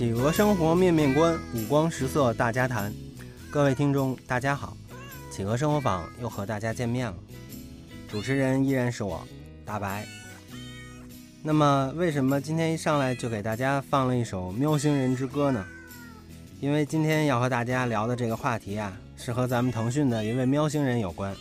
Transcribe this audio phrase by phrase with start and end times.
[0.00, 2.90] 企鹅生活面面观，五光十色大家谈。
[3.50, 4.74] 各位听众，大家好，
[5.30, 7.14] 企鹅生活坊又和大家见面了。
[8.08, 9.22] 主持人依然是我，
[9.62, 10.06] 大白。
[11.42, 15.62] 那么，为什么今天一上来就给大家放了一首《喵星人之歌》呢？
[16.62, 21.36] 因为今天要和大家聊的这个话题啊，是和咱们腾讯的一位喵星人有关。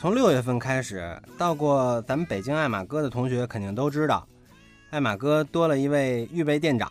[0.00, 4.24] 从六月份开始，到过咱们北京爱马哥的同学肯定都知道，
[4.90, 6.88] 爱马哥多了一位预备店长。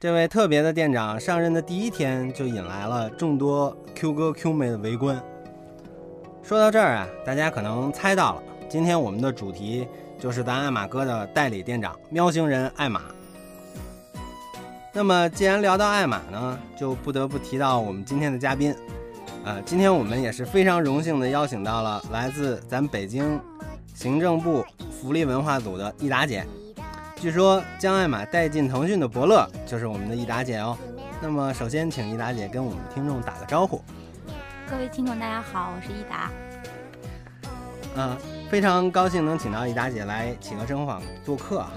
[0.00, 5.22] 这位特别的店长上任的第一天就引来了众多 Q 哥 Q 妹的围观。
[6.42, 9.86] 说到这儿啊，大家可能猜到了，今天我们的主题
[10.18, 13.02] 就是咱爱玛哥的代理店长喵星人艾玛。
[14.94, 18.74] 那么既然聊到艾玛呢，就不得不提到我们今天的嘉宾。
[19.44, 23.38] 呃，今天我们也是非常荣幸的邀请到了来自咱北京
[23.94, 26.42] 行政部福利文化组的易达姐。
[27.20, 30.74] 据说将艾玛带进腾讯的伯乐就是我们的益达姐哦。
[31.20, 33.84] 那么首先请益达姐跟我们听众打个招呼。
[34.66, 36.30] 各位听众大家好，我是益达。
[37.94, 38.16] 嗯，
[38.48, 41.70] 非常高兴能请到益达姐来企鹅生活坊做客啊。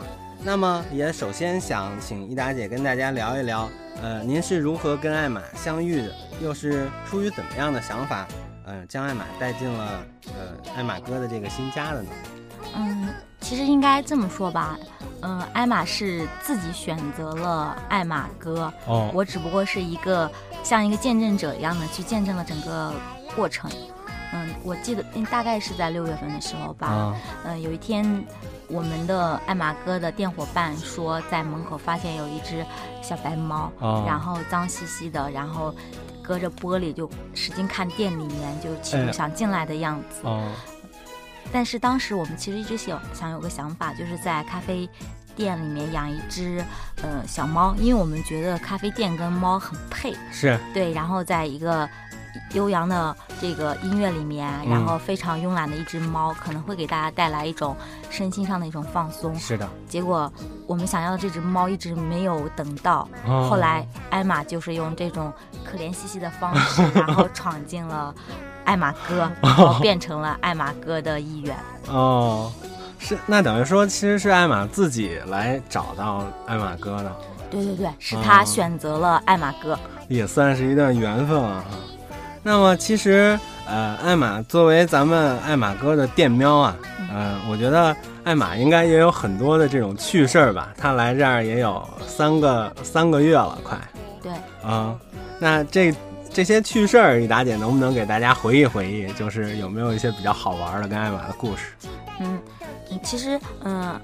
[0.46, 3.70] 那么也首先想请益达姐跟大家聊一聊。
[4.02, 6.16] 呃，您是如何跟艾玛相遇的？
[6.42, 8.26] 又是出于怎么样的想法，
[8.66, 12.10] 嗯，将艾玛带进了呃艾玛哥的这个新家的呢？
[12.78, 13.10] 嗯，
[13.42, 14.80] 其实应该这么说吧，
[15.24, 20.30] 嗯，艾玛是自己选择了艾玛哥，哦，我只不过是一个
[20.64, 22.94] 像一个见证者一样的去见证了整个
[23.36, 23.72] 过程。
[24.34, 28.24] 嗯，我记得大概是在六月份的时候吧，嗯，有一天。
[28.70, 32.66] 我们的艾玛哥的店伙伴说，在门口发现有一只
[33.04, 33.72] 小白猫，
[34.08, 35.76] 然后脏兮兮的，然后
[36.24, 40.26] 隔着玻璃就使劲看店里面，就企图想进来的样子。
[41.54, 44.90] 但是当时我们其实一直想想有个想法，就是在咖啡
[45.36, 46.66] 店里面养一只
[47.02, 50.14] 呃小猫，因为我们觉得咖啡店跟猫很配。
[50.32, 51.88] 是对，然后在一个。
[52.54, 57.76] 悠扬的这个音乐里面，然后非常慵懒的一只猫，可能会给大家带来一种
[58.10, 59.36] 身心上的一种放松。
[59.36, 59.70] 是的。
[59.88, 60.32] 结果
[60.68, 63.08] 我们想要的这只猫一直没有等到，
[63.50, 65.32] 后来艾玛就是用这种
[65.64, 68.14] 可怜兮兮的方式，然后闯进了
[68.66, 71.56] 艾玛哥， 然后变成了艾玛哥的一员。
[71.90, 72.52] 哦，
[73.00, 77.16] 是那等于说，其实是艾玛自己来找到艾玛哥的。
[77.52, 81.64] 对对对，是他选择了艾玛哥，也算是一段缘分啊。
[82.42, 86.76] 那么其实，呃，艾玛作为咱们艾玛哥的店喵啊，
[87.14, 90.74] 嗯，我觉得艾玛应该也有很多的这种趣事儿吧。
[90.78, 93.78] 他来这儿也有三个三个月了，快。
[94.22, 94.32] 对。
[94.68, 94.96] 啊，
[95.40, 95.94] 那这
[96.34, 99.12] 这些趣事儿，一达姐能不能给大家回忆回忆？
[99.14, 101.74] 就是有没有一些比较好玩的跟艾玛的故事？
[102.20, 102.40] 嗯，
[103.04, 104.00] 其实，嗯，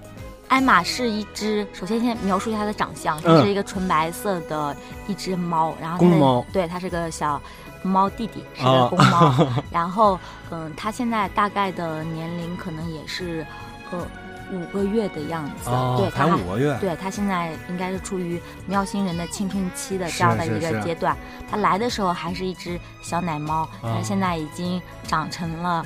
[0.47, 4.75] 艾玛是一只，首先先描述一下它的长相，它是一个纯白色的
[5.07, 7.41] 一只猫，然后公猫，对，它是个小。
[7.81, 9.33] 猫弟弟是个公猫，
[9.71, 10.19] 然后
[10.51, 13.45] 嗯，它现在大概的年龄可能也是
[13.89, 14.05] 呃
[14.51, 21.15] 五个月的样子，对，才五个月，对，它现在应该是处于喵星人的青春期的这样的一个阶段。
[21.49, 25.85] 它来的时候还是一只小奶猫，它现在已经长成了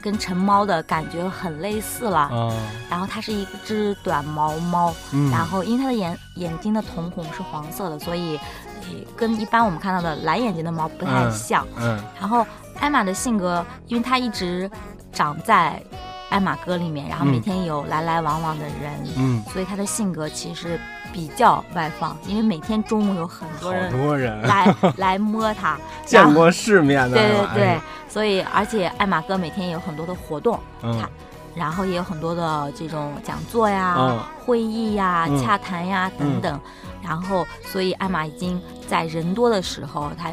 [0.00, 2.30] 跟成猫的感觉很类似了。
[2.88, 4.94] 然后它是一只短毛猫，
[5.30, 8.38] 然后因为它的眼眼睛的瞳孔是黄色的，所以。
[9.14, 11.64] 跟一般我们看到的蓝眼睛的猫不太像。
[11.76, 12.02] 嗯。
[12.18, 12.44] 然后
[12.80, 14.68] 艾玛的性格，因为它一直
[15.12, 15.80] 长在
[16.30, 20.80] 艾玛哥里面，然后每天有来来往往的人，嗯，所以他的性格其实
[21.12, 22.16] 比较外放。
[22.26, 27.16] 因为每天中午有很多人，多人来来摸他， 见过世面的。
[27.16, 27.80] 对对对。
[28.08, 31.00] 所以，而且艾玛哥每天也有很多的活动，嗯，
[31.54, 36.60] 然后也有很多的这种讲座呀、会议呀、洽谈呀等等。
[37.02, 40.32] 然后，所以艾玛已经在人多的时候，她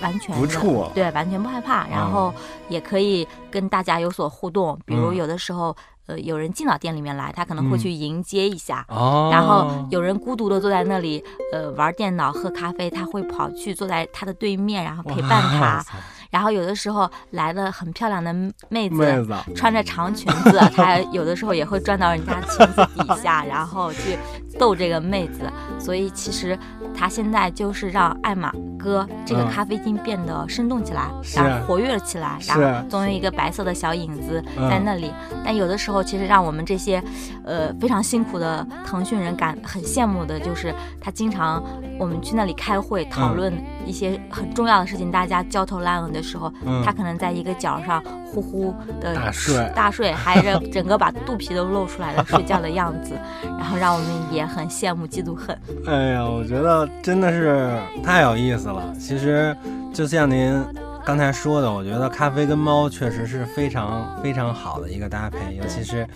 [0.00, 1.86] 完全不怵，对，完全不害怕。
[1.88, 2.32] 然后
[2.68, 5.74] 也可以跟大家有所互动，比如有的时候，
[6.06, 8.84] 呃，有人进到店里面来，他可能会去迎接一下。
[8.88, 9.30] 哦。
[9.32, 11.22] 然后有人孤独的坐在那里，
[11.52, 15.84] 呃，玩电脑、喝咖啡，他会跑去坐在他的对面，然后陪伴他。
[16.28, 18.34] 然后有的时候来了很漂亮的
[18.68, 24.18] 妹子，穿着长裙子， 她有的时候也会转到人家裙子底下， 然后去
[24.58, 25.50] 逗这个妹子。
[25.78, 26.58] 所以其实
[26.94, 28.52] 他现在就是让艾玛
[28.86, 34.40] 哥这个咖啡厅变得生动起来，然后活跃了起来，然后总有一个白色的小影子
[34.70, 35.12] 在那里。
[35.44, 37.02] 但有的时候其实让我们这些
[37.44, 41.62] 呃非常辛苦的腾讯人感很羡慕的就是他经常
[41.98, 43.52] 我们去那里开会讨论
[43.86, 46.06] 一些很重要的事情，大家焦头烂额。
[46.16, 46.50] 的时候，
[46.84, 55.58] 他可能在一个角上呼呼的大睡，大睡，还是整个把肚皮都露出来了睡觉的样子，然后让我们也很羡慕嫉妒恨。
[55.86, 58.94] 哎呀，我觉得真的是太有意思了。
[58.98, 59.54] 其实
[59.92, 60.64] 就像您
[61.04, 66.06] 刚才说的，我觉得咖啡跟猫确实是非常非常好的一个搭配，尤其是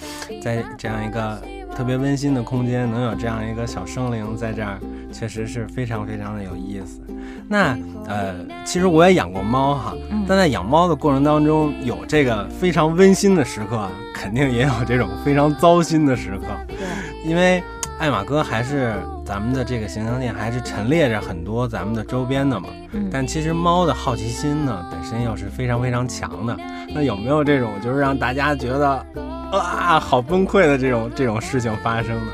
[0.40, 1.42] 在这样一个
[1.76, 4.78] 特别温馨的空间，能有这样一个小生灵在这儿，
[5.12, 7.00] 确实是非常非常的有意思。
[7.48, 7.76] 那
[8.06, 8.34] 呃，
[8.64, 9.94] 其实我也养过猫哈，
[10.26, 16.46] 但在养猫的过程当中，有这个非常温馨的时刻，肯定也有这种非常糟心的时刻。
[16.68, 16.86] 对，
[17.28, 17.62] 因为
[17.98, 22.68] 爱马哥还是咱们的这个形象店，还是陈列着很多咱们的周边的嘛。
[22.92, 23.08] 嗯。
[23.10, 26.56] 但其实猫的好奇心呢，本身又是非常非常强的。
[26.94, 29.06] 那有没有这种就是让大家觉得
[29.52, 32.32] 啊好崩溃的这种这种事情发生呢？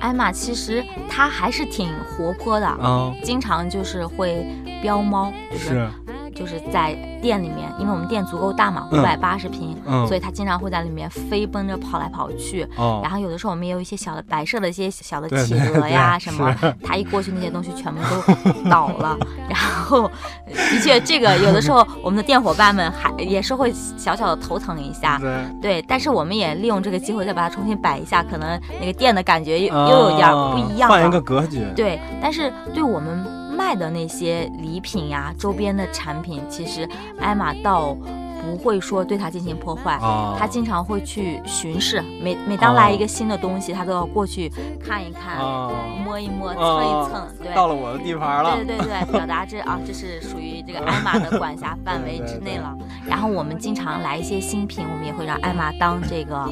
[0.00, 4.46] 艾玛其实她还是挺活泼的嗯，经常就是会
[4.82, 5.90] 飙猫，就是
[6.36, 12.68] 就是在店里面，因为我们店足够大嘛，五百八十平，所以它经常会在里面飞奔着跑来跑去。
[13.02, 16.54] 然后有的时候我们也有一些小的摆设的一些小的企鹅呀什么，
[16.84, 19.16] 它一过去那些东西全部都倒了。
[19.48, 20.10] 然后
[20.46, 25.18] 的确，这个有的时候我们的店伙伴们还也是会小小的头疼一下。
[25.62, 31.64] 对，但是我们也利用这个机会再把它重新摆一下，可能那个店的感觉又又有点不一样，换一个格局。
[31.74, 33.35] 对，但是对我们。
[33.56, 36.88] 卖的那些礼品呀，周边的产品，其实
[37.18, 37.96] 艾玛倒
[38.42, 39.98] 不会说对它进行破坏，
[40.38, 42.00] 他经常会去巡视。
[42.22, 45.38] 每每当来一个新的东西，他都要过去看一看，
[46.04, 47.26] 摸一摸，蹭一蹭。
[47.42, 48.56] 对，到了我的地盘了。
[48.56, 52.76] 对对对对，表达这啊，这是属于这个艾玛的管辖 范围之内了。
[53.06, 56.48] 然后我们经常来一些新品，我们也会让艾玛当这个。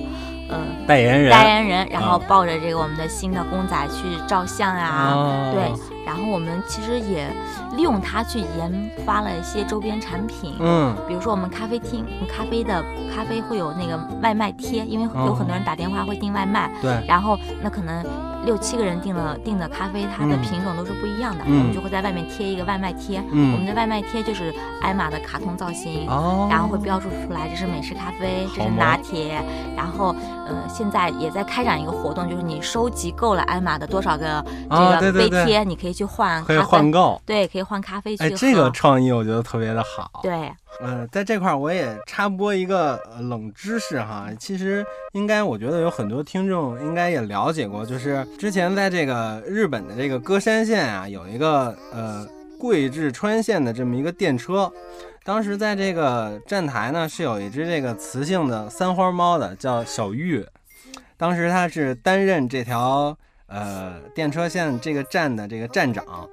[0.49, 5.15] 嗯，代言人，代言人，然后抱着这个我们的新的公仔去照相呀，
[5.53, 5.73] 对，
[6.05, 7.29] 然后我们其实也
[7.77, 18.05] 利用它去研发了一些周边产品，嗯，比如说我们咖啡厅咖啡的咖啡会有那个外卖贴，因为有很多人打电话会订外卖，对，然后那可能。
[18.45, 21.45] 六七个人订了订的咖啡，它的品种都是不一样的。
[21.45, 26.07] 我们就会在外面贴一个外卖贴，我们的外卖贴就是艾玛的卡通造型，
[26.51, 29.43] 然后会标注出来这是美式咖啡，这是拿铁。
[29.77, 30.15] 然后
[30.47, 38.25] 呃，现在也在开展一个活动，就是你收集够了艾玛的多少个这个杯贴，你可以去换，可以换购，对，可以换咖啡去。
[38.25, 40.21] 哎，这个创意我觉得特别的好。
[40.23, 40.53] 对。
[40.81, 52.27] 嗯，在这块儿我也插播一个冷知识哈，其实应该我觉得有很多听众应该也了解过，就是之前在这个日本的这个歌山县啊，有一个呃
[52.59, 54.71] 贵志川线的这么一个电车，
[55.23, 60.45] 当时在这个站台呢是有一只这个雌性的三花猫的，叫小玉，
[61.17, 66.29] 当时它是担任这条呃电车线这个站的这个站长，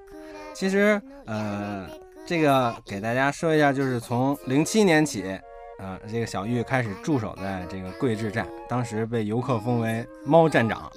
[0.54, 1.88] 其实呃。
[2.32, 5.38] 这个给大家说一下，就是从零七年起，
[5.78, 10.90] 啊，这个小玉开始驻守在这个贵志站，当时被游客封为猫站长，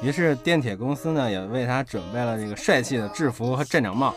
[0.00, 4.14] 于是电铁公司呢也为他准备了这个帅气的制服和站长帽。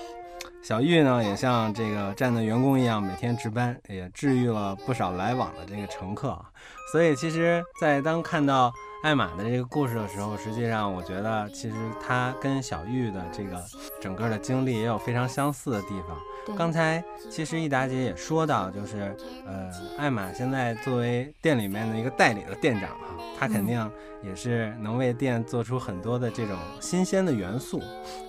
[0.62, 6.52] 小玉呢也像这个站的员工一样每天值班，也治愈了不少来往的这个乘客啊。
[6.92, 8.72] 所以其实，在当看到。
[9.02, 11.76] 艾玛的这个故事的时候，实际上我觉得其实
[12.06, 13.64] 他跟小玉的这个
[14.02, 16.18] 整个的经历也有非常相似的地方。
[16.58, 19.16] 刚才其实易达姐也说到，就是
[19.46, 23.90] 呃，艾玛现在作为店里面的一个代理的店长啊，他肯定
[24.22, 27.80] 也是能为店做出很多的这种新鲜的元素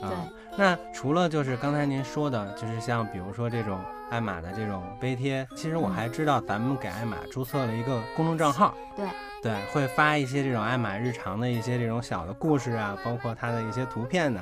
[0.01, 0.29] 啊。
[0.57, 8.75] 那除了就是刚才您说的，就是像比如说这种艾玛的这种杯贴，其实我还知道咱们给艾玛注册了一个公众账号。
[8.97, 9.07] 对。
[9.43, 14.39] 对，会发一些这种艾玛日常的一些这种小的故事啊，包括它的一些图片的，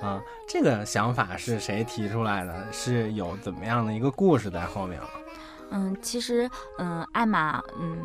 [0.00, 2.54] 啊，这个想法是谁提出来的？
[2.70, 5.08] 是有怎么样的一个故事在后面吗？
[5.72, 7.98] 嗯，其实，嗯，艾玛，嗯，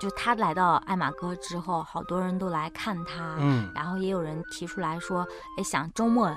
[0.00, 5.26] 就他来到艾玛哥之后，好多人都来看他，嗯，然后也有人提出来说，
[5.58, 6.32] 哎，想周末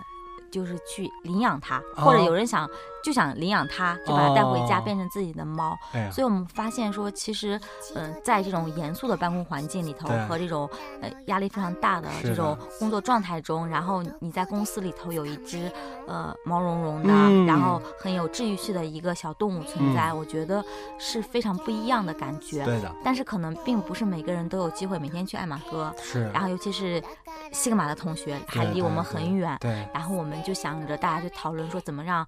[0.52, 2.68] 就是去领养它，或者有人想。
[3.04, 5.78] 就想领养它，就把它带回家，变成自己的猫。
[6.12, 7.60] 所以，我们发现说，其实，
[7.96, 10.70] 嗯，在这种严肃的办公环境里头，和这种
[11.02, 15.70] 呃压力非常大的这种工作状态中，然后你在公司里头有一只
[16.08, 17.14] 呃毛茸茸的，
[17.46, 20.64] 然后很有治愈系的一个小动物存在，我觉得
[20.98, 22.64] 是非常不一样的感觉。
[22.64, 22.90] 对的。
[23.04, 25.94] 但是，可能并不是每个人都有机会每天去爱马哥。
[26.02, 26.30] 是。
[26.32, 27.04] 然后，尤其是
[27.52, 29.58] 西格玛的同学还离我们很远。
[29.60, 29.86] 对。
[29.94, 32.26] 然后，我们就想着大家去讨论说，怎么让。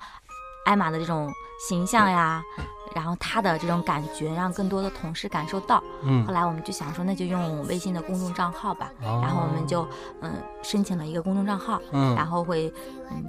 [0.65, 2.43] 艾玛的这种形象呀，
[2.93, 5.81] 然后他的这种感觉，让更多的同事感受到。
[6.03, 8.91] 嗯，后来我们就想说，那就用微信的公众账号吧。
[8.99, 9.87] 然后我们就
[10.21, 11.81] 嗯申请了一个公众账号。
[11.91, 12.71] 嗯，然后会
[13.09, 13.23] 嗯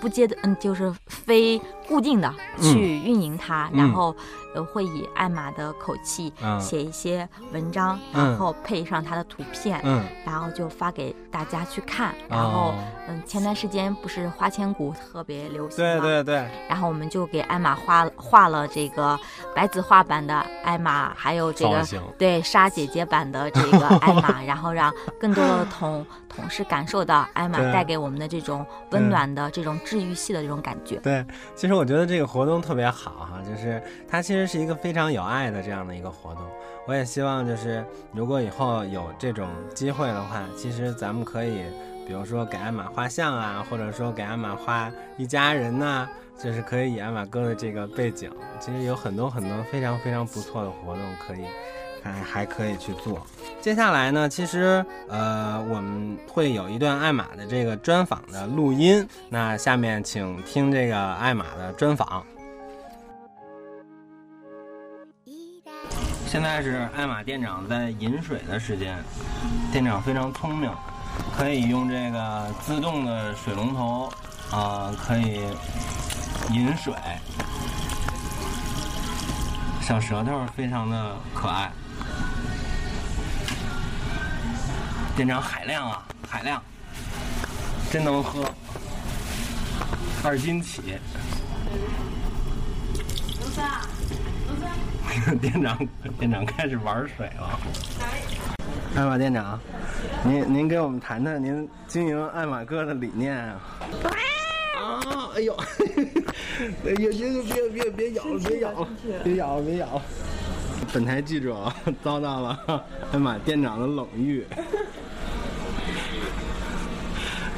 [0.00, 4.14] 不接的，嗯，就是非固定的去运营它，然后
[4.54, 9.80] 呃会以艾玛的口气写一些文章，然后配上她的图片，
[10.24, 12.14] 然后就发给大家去看。
[12.28, 12.74] 然后
[13.06, 16.00] 嗯，前段时间不是花千骨特别流行吗？
[16.00, 16.48] 对对对。
[16.68, 19.18] 然后我们就给艾玛画画了这个
[19.54, 21.86] 白子画版的艾玛，还有这个
[22.18, 29.74] 对沙姐姐版的这个艾玛，然后让更多的同同事感受到艾玛带给我们的这种温暖的这种。
[29.84, 36.42] 治愈系的这种感觉，对，其实我觉得这个活动特别好哈，就是它其实这是一个非常有爱的这样的一个活动。
[36.86, 37.82] 我也希望就是
[38.12, 41.62] 如果以后有这种机会的话，其实咱们可以，
[42.06, 46.06] 比如说给艾玛画像啊，或者说给艾玛画一家人呐，
[46.38, 51.46] 就是可以以艾玛哥的这个背景，其实有很多很多非常非常不错的活动可以。
[52.02, 53.26] 还还可以去做。
[53.62, 59.08] 接下来呢，其实呃，我们会有一段艾玛的这个专访的录音。
[59.30, 62.22] 那下面请听这个艾玛的专访。
[66.34, 68.98] 现在是艾玛店长在饮水的时间。
[69.70, 70.68] 店长非常聪明，
[71.38, 74.12] 可以用这个自动的水龙头
[74.50, 75.42] 啊，可以
[76.50, 76.92] 饮水。
[79.80, 81.70] 小舌头非常的可爱。
[85.14, 86.60] 店长海量啊，海量，
[87.92, 88.44] 真能喝，
[90.24, 90.82] 二斤起。
[93.38, 93.70] 刘三
[95.40, 95.78] 店长，
[96.18, 97.58] 店长开始玩水了。
[98.96, 99.58] 艾玛店长，
[100.24, 103.60] 您您给我们谈谈您经营艾玛哥的理念啊？
[104.80, 105.30] 啊！
[105.34, 105.54] 哎呦！
[106.84, 106.96] 哎呀！
[106.96, 108.38] 别别别别咬了！
[108.38, 108.88] 别咬了！
[109.24, 109.62] 别咬了！
[109.62, 110.02] 别咬了！
[110.92, 114.46] 本台记者遭到了 艾玛店长的冷遇。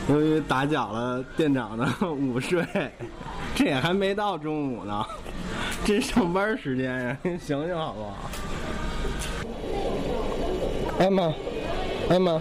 [0.09, 2.65] 由于打搅了店长的午睡，
[3.55, 5.05] 这也还没到中午呢，
[5.85, 8.17] 这上班时间呀，您醒醒好不好？
[10.99, 11.33] 艾玛，
[12.09, 12.41] 艾玛，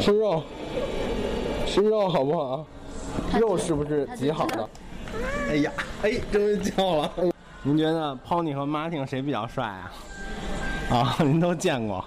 [0.00, 0.42] 吃肉，
[1.66, 2.66] 吃肉好不好？
[3.38, 4.68] 肉是不是极好的？
[5.50, 5.70] 哎呀，
[6.02, 7.12] 哎，终于叫了。
[7.62, 9.92] 您觉得 Pony 和 Martin 谁比较帅啊？
[10.90, 12.04] 啊， 您都见过。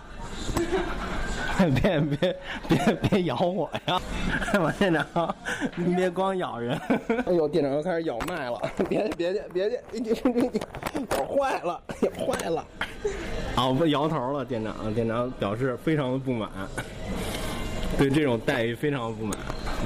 [1.81, 2.35] 别别
[2.67, 4.01] 别别咬我呀！
[4.59, 5.35] 王店长，
[5.75, 6.77] 您别光咬人。
[7.25, 8.59] 哎呦，店长又开始咬麦了！
[8.89, 9.79] 别别去别去！
[11.11, 12.65] 咬坏了，咬坏了！
[13.55, 14.93] 好，不摇头了，店长。
[14.93, 16.49] 店长表示非常的不满，
[17.97, 19.37] 对这种待遇非常的不满。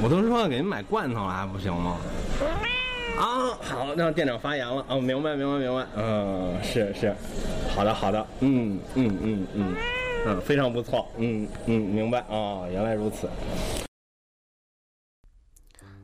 [0.03, 1.97] 我都说要给您买罐头了，还不行吗？
[3.17, 4.85] 啊，好，让店长发言了。
[4.87, 5.85] 哦，明白明白明白。
[5.95, 7.13] 嗯，是是，
[7.75, 8.25] 好的好的。
[8.39, 9.75] 嗯嗯嗯嗯。
[10.25, 11.07] 嗯，非常不错。
[11.17, 13.29] 嗯嗯，明白啊，原来如此。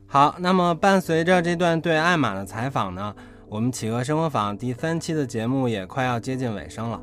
[0.08, 3.14] 好，那么伴随着这段对艾玛的采访呢，
[3.48, 7.02] 我们企鹅生活坊第三期的节目也快要接近尾声了。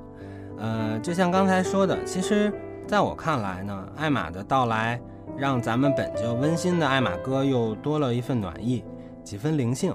[0.57, 2.51] 呃，就像刚才说的，其实
[2.87, 4.99] 在我看来呢，艾玛的到来
[5.37, 8.83] 让咱们本就温馨的艾玛哥又多了一份暖意，
[9.23, 9.93] 几分灵性。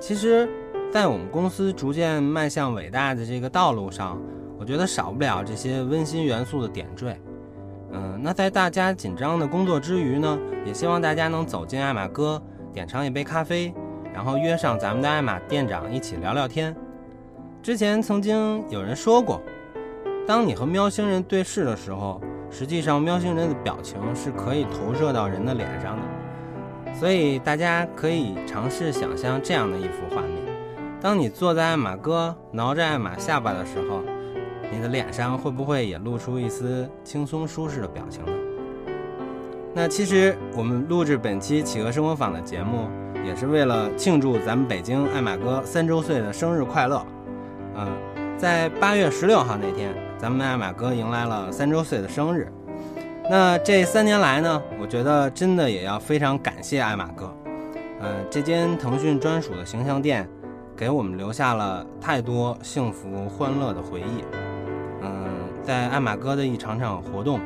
[0.00, 0.48] 其实，
[0.92, 4.20] 在我们公司逐渐迈向伟大的这个道路上。
[4.58, 7.20] 我觉得少不了这些温馨元素的点缀，
[7.94, 13.72] 嗯，那在大家紧张的工作之余呢，也希望大家能走进艾玛哥，点上一杯咖啡，
[14.14, 16.74] 然后约上咱们的艾玛店长一起聊聊天。
[17.62, 19.42] 之前曾经有人说过，
[20.26, 22.18] 当你和喵星人对视的时候，
[22.50, 30.38] 实际上喵星人的表情是可以投射到人的脸上的，所以大家可以尝试想象这样的一幅画面：
[30.98, 34.00] 当你坐在艾玛哥挠着艾玛下巴的时候。
[34.72, 38.32] 你的脸上会不会也露出一丝轻松舒适的表情呢？
[39.74, 42.88] 那其实我们录制本期企鹅生活坊的节目，
[43.24, 47.04] 也是为了庆祝咱们北京艾玛哥三周岁的生日快乐。
[47.76, 47.88] 嗯，
[48.36, 52.50] 在八月十六号那天，咱们艾玛哥迎来了三周岁的生日。
[53.30, 57.32] 那这三年来呢，我觉得真的也要非常感谢艾玛哥。
[58.00, 60.28] 嗯，这间腾讯专属的形象店，
[60.76, 64.51] 给我们留下了太多幸福欢乐的回忆。
[65.62, 67.40] 在艾玛哥的一场场活动，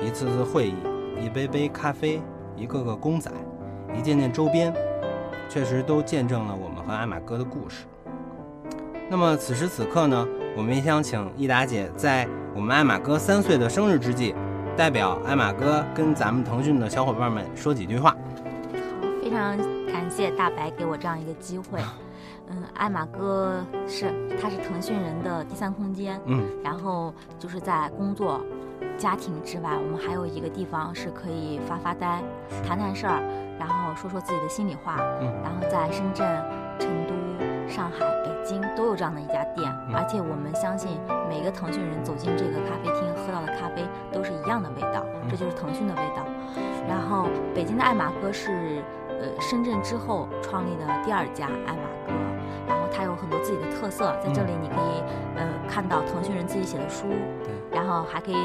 [0.00, 0.74] 一次次会议，
[1.20, 2.22] 一杯杯咖啡，
[2.56, 3.30] 一个个公仔，
[3.98, 4.72] 一件件周边，
[5.48, 7.86] 确实都见证了我们和艾玛哥的故事。
[9.08, 14.34] 那么此时此刻呢，我们也想请益达姐在我们艾玛哥三岁的生日之际，
[14.76, 18.10] 代表艾玛哥跟咱们腾讯的小伙伴们说几句话。
[18.10, 19.56] 好，非常
[19.86, 21.80] 感谢大白给我这样一个机会。
[22.48, 26.20] 嗯，艾玛哥是，他是腾讯人的第三空间。
[26.26, 28.40] 嗯，然后就是在工作、
[28.96, 32.22] 家庭之外，我们还有一个地方是可以发发呆、
[32.66, 33.20] 谈谈事儿，
[33.58, 34.96] 然后说说自己的心里话。
[35.20, 36.26] 嗯，然后在深圳、
[36.78, 37.14] 成都、
[37.68, 46.22] 上海、北京都有这样的一家店，而且我们相信每个腾讯人走进这个咖啡厅喝到的咖啡都是一样的味道，这就是腾讯的味道。
[46.88, 52.12] 然后北京的爱玛哥是呃深圳之后创立的第二家爱玛哥，
[53.26, 55.02] 很多自己的特色，在这里你可以
[55.36, 57.08] 呃看到腾讯人自己写的书，
[57.72, 58.36] 然后还可以。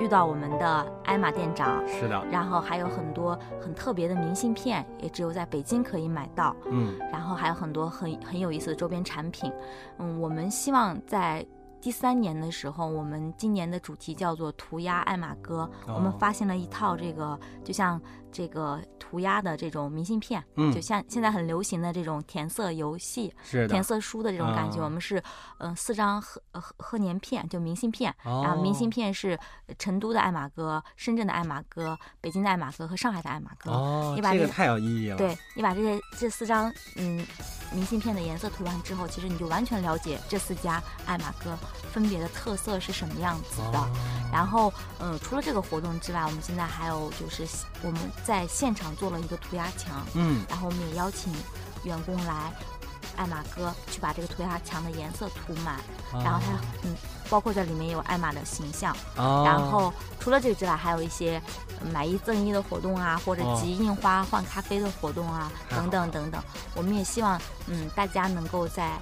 [0.00, 9.52] 遇到我们的艾玛店长，是的，然后还有很多很特别的明信片，也只有在北京可以买到，嗯，然后还有很多很很有意思的周边产品，
[9.98, 11.46] 嗯，我们希望在。
[11.80, 15.68] 第三年的时候，我们今年的主题叫做“涂鸦爱马哥”。
[15.92, 18.00] 我们发现了一套这个，就像
[18.32, 24.82] 这个涂鸦的这种明信片，嗯就像现在很流行的这种填色游戏、是填色书的这种感觉。
[24.82, 25.22] 我们是，
[25.58, 28.14] 嗯，四张贺贺贺年片，就明信片。
[28.24, 29.38] 然后明信片是
[29.78, 33.70] 成都的爱马哥、深圳的爱马哥、北京的爱马哥和上海的爱马哥。
[33.70, 35.16] 哦，你把这个太有意义了。
[35.18, 37.24] 对你把这些这四张嗯
[37.72, 41.56] 明信片的颜色涂完之后，其实你就完全了解这四家爱马哥。
[41.92, 43.86] 分别的特色是什么样子的？
[44.32, 47.46] 然后，嗯，除了这个活动之外，我们现在还有就是
[47.82, 51.32] 我们在现场做了一个涂鸦墙，嗯，然后我们也邀请
[51.84, 52.52] 员工来
[53.16, 55.80] 艾玛哥去把这个涂鸦墙的颜色涂满，
[56.12, 56.94] 然后它，嗯，
[57.28, 61.40] 包括在里面有艾玛的形象，然后除了这个之外，还有一些
[61.92, 66.42] 买一赠一的活动啊，或者集印花换咖啡的活动啊，等等等等。
[66.74, 68.92] 我们也希望，嗯，大家能够在。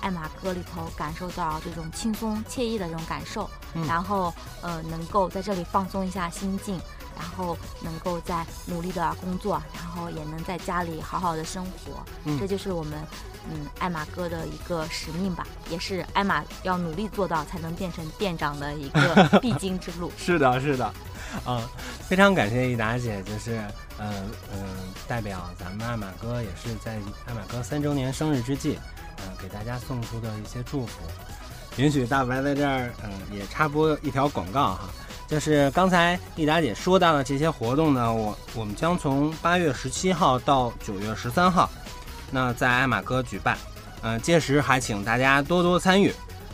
[0.00, 3.48] 爱马哥里头感受到这种轻松惬意的这种感受，
[3.88, 6.78] 然后呃能够在这里放松一下心境，
[7.16, 12.02] 然后能够在努力的工作，然后也能在家里好好的生活，
[12.38, 12.94] 这就是我们
[13.50, 20.10] 嗯爱马哥的一个使命吧，也是艾玛要努力做到才能变成店长的一个 必经之路。
[20.16, 20.92] 是的，是的，
[21.46, 21.62] 嗯，
[22.08, 23.58] 非常感谢益达姐，就是
[23.98, 24.66] 嗯嗯
[25.06, 26.94] 代表咱们艾玛哥也是在
[27.26, 28.78] 艾玛哥三周年生日之际。
[29.18, 31.00] 嗯，给大家送出的一些祝福，
[31.76, 34.90] 允许大白在这儿，嗯，也插播一条广告哈，
[35.26, 41.68] 就是刚才丽达姐说到的这些活动呢，我我们将从八月十七号到九月十三号，
[42.30, 43.56] 那在爱马哥举办，
[44.02, 46.12] 嗯，届时还请大家多多参与。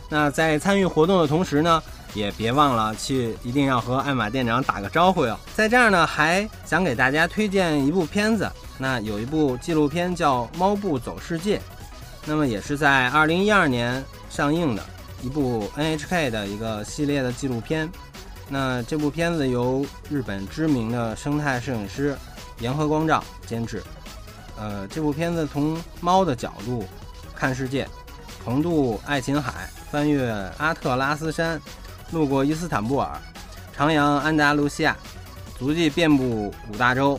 [0.09, 1.81] 那在参与活动的同时呢，
[2.13, 5.37] 也别忘了去一定要和爱玛店长打个招呼哟。
[5.53, 11.57] 在这儿呢，还想给大家推荐一部片子，那有一部纪录片叫《猫步走世界》。
[12.25, 14.83] 那么也是在二零一二年上映的
[15.21, 17.89] 一部 NHK 的一个系列的纪录片。
[18.53, 22.17] 那这部片子由日本知名的生态摄影师
[22.59, 23.81] 岩和光照监制。
[24.57, 26.83] 呃，这部片子从猫的角度
[27.33, 27.87] 看世界，
[28.43, 31.61] 横渡爱琴海，翻越阿特拉斯山，
[32.11, 33.09] 路过伊斯坦布尔，
[33.77, 34.97] 徜徉安达卢西亚，
[35.57, 37.17] 足迹遍布五大洲，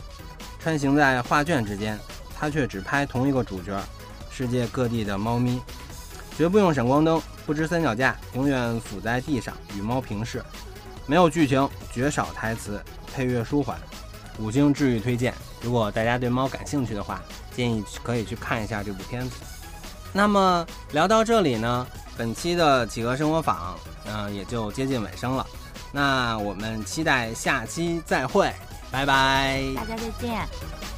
[0.59, 1.99] 穿行在画卷之间，
[2.39, 3.81] 他却只拍同一个主角。
[4.29, 5.59] 世界各地的猫咪，
[6.37, 10.43] 绝不用闪光灯，不支三脚架，永远伏在地上与猫平视，
[11.05, 12.81] 没有剧情，绝少台词，
[13.13, 13.77] 配乐舒缓，
[14.39, 15.33] 五星治愈推荐。
[15.61, 17.21] 如果大家对猫感兴趣的话，
[17.55, 19.37] 建议可以去看一下这部片子。
[20.11, 21.87] 那么聊到这里呢，
[22.17, 25.45] 本期的企鹅生活坊，嗯，也就接近尾声了。
[25.91, 28.51] 那我们期待下期再会，
[28.91, 30.92] 拜拜，大家再见。